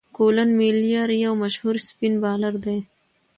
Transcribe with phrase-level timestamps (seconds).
[0.17, 2.79] کولن میلیر یو مشهور سپېن بالر دئ.